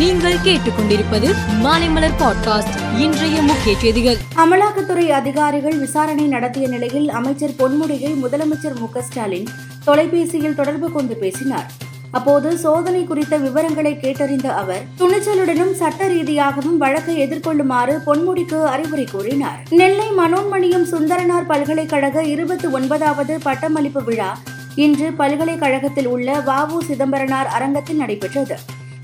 [0.00, 2.98] நீங்கள் கேட்டுக்கொண்டிருப்பது மாலைமலர் பாட்காஸ்ட்.
[2.98, 4.16] இன்றைய முக்கிய செய்திகள்.
[4.36, 9.46] அமலாக்கத்துறை அதிகாரிகள் விசாரணை நடத்திய நிலையில் அமைச்சர் பொன்முடியை முதலமைச்சர் மு ஸ்டாலின்
[9.84, 11.70] தொலைபேசியில் தொடர்பு கொண்டு பேசினார்.
[12.10, 19.62] அப்போது சோதனை குறித்த விவரங்களை கேட்டறிந்த அவர் துணிச்சலுடனும் சட்ட ரீதியாகவும் வழக்கை எதிர்கொள்ளுமாறு பொன்முடிக்கு அறிவுரை கூறினார்.
[19.70, 24.38] நெல்லை மனோன்மணியம் சுந்தரனார் பல்கலைக்கழக இருபத்தி ஒன்பதாவது பட்டமளிப்பு விழா
[24.74, 28.58] இன்று பல்கலைக்கழகத்தில் உள்ள வவு சிதம்பரனார் அரங்கத்தில் நடைபெற்றது.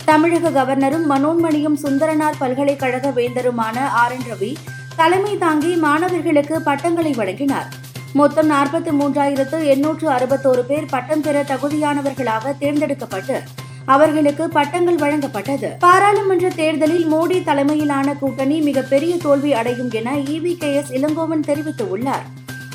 [0.08, 4.56] தமிழக கவர்னரும் மனோன்மணியும் சுந்தரனார் பல்கலைக்கழக வேந்தருமான ஆர் என் ரவி
[4.96, 7.68] தலைமை தாங்கி மாணவர்களுக்கு பட்டங்களை வழங்கினார்.
[8.12, 13.42] மொத்தம் நாற்பத்தி மூன்றாயிரத்து எண்ணூற்று அறுபத்தோரு பேர் பட்டம் பெற தகுதியானவர்களாக தேர்ந்தெடுக்கப்பட்டு
[13.84, 15.78] அவர்களுக்கு பட்டங்கள் வழங்கப்பட்டது.
[15.78, 22.26] பாராளுமன்ற தேர்தலில் மோடி தலைமையிலான கூட்டணி மிகப்பெரிய தோல்வி அடையும் என இவி கே எஸ் இளங்கோவன் தெரிவித்துள்ளார்.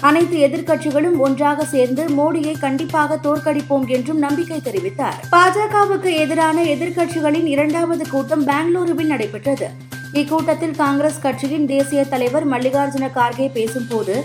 [0.01, 5.19] அனைத்து எதிர்க்கட்சிகளும் ஒன்றாக சேர்ந்து மோடியை கண்டிப்பாக தோற்கடிப்போம் என்றும் நம்பிக்கை தெரிவித்தார்.
[5.31, 9.69] பாஜகவுக்கு எதிரான எதிர்க்கட்சிகளின் இரண்டாவது கூட்டம் பெங்களூருவில் நடைபெற்றது.
[10.13, 14.15] இக்கூட்டத்தில் காங்கிரஸ் கட்சியின் தேசிய தலைவர் மல்லிகார்ஜுன கார்கே பேசும்போது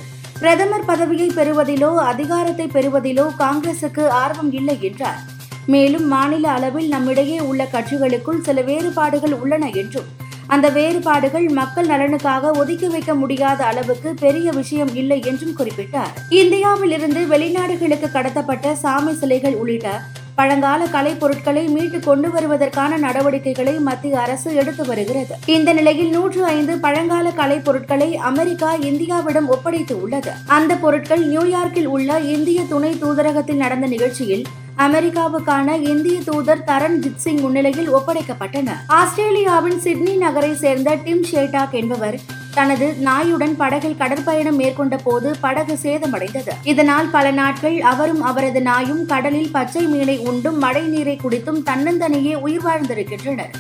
[0.41, 5.21] பிரதமர் பதவியை பெறுவதிலோ அதிகாரத்தை பெறுவதிலோ காங்கிரசுக்கு ஆர்வம் இல்லை என்றார்.
[5.67, 10.11] மேலும் மாநில அளவில் நம்மிடையே உள்ள கட்சிகளுக்குள் சில வேறுபாடுகள் உள்ளன என்றும்
[10.47, 16.13] அந்த வேறுபாடுகள் மக்கள் நலனுக்காக ஒதுக்கி வைக்க முடியாத அளவுக்கு பெரிய விஷயம் இல்லை என்றும் குறிப்பிட்டார்.
[16.29, 20.01] இந்தியாவில் இருந்து வெளிநாடுகளுக்கு கடத்தப்பட்ட சாமி சிலைகள் உள்ளிட்ட
[20.35, 25.35] பழங்கால கலை பொருட்களை மீட்டு கொண்டு வருவதற்கான நடவடிக்கைகளை மத்திய அரசு எடுத்து வருகிறது.
[25.47, 30.31] இந்த நிலையில் நூற்று ஐந்து பழங்கால கலை பொருட்களை அமெரிக்கா இந்தியாவிடம் ஒப்படைத்து உள்ளது.
[30.47, 34.45] அந்த பொருட்கள் நியூயார்க்கில் உள்ள இந்திய துணை தூதரகத்தில் நடந்த நிகழ்ச்சியில்
[34.79, 38.73] அமெரிக்காவுக்கான இந்திய தூதர் தரண்ஜித் சிங் முன்னிலையில் ஒப்படைக்கப்பட்டன.
[38.87, 42.19] ஆஸ்திரேலியாவின் சிட்னி நகரை சேர்ந்த டிம் ஷேட்டாக் என்பவர்
[42.55, 46.51] தனது நாயுடன் படகில் கடற்பயணம் மேற்கொண்ட போது படகு சேதமடைந்தது.
[46.63, 52.65] இதனால் பல நாட்கள் அவரும் அவரது நாயும் கடலில் பச்சை மீனை உண்டும் மழை நீரை குடித்தும் தன்னந்தனியே உயிர்
[52.65, 53.53] வாழ்ந்திருக்கின்றனர்.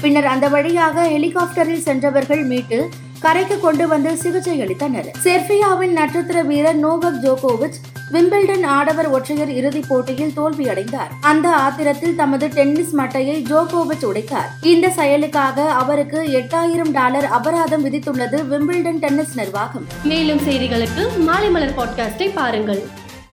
[0.00, 2.88] பின்னர் அந்த வழியாக ஹெலிகாப்டரில் சென்றவர்கள் மீட்டு
[3.20, 5.06] கரைக்கு கொண்டு வந்து சிகிச்சை அளித்தனர்.
[5.24, 7.78] செர்பியாவின் நட்சத்திர வீரர் நோவக் ஜோகோவிச்
[8.12, 11.10] விம்பிள்டன் ஆடவர் ஒற்றையர் இறுதிப் போட்டியில் தோல்வியடைந்தார்.
[11.20, 14.64] அந்த ஆத்திரத்தில் தமது டென்னிஸ் மட்டையை ஜோகோவிச் உடைத்தார்.
[14.64, 19.86] இந்த செயலுக்காக அவருக்கு எட்டாயிரம் டாலர் அபராதம் விதித்துள்ளது விம்பிள்டன் டென்னிஸ் நிர்வாகம்.
[20.04, 23.02] மேலும் செய்திகளுக்கு மாலை மலர் பாட்காஸ்டை பாருங்கள்.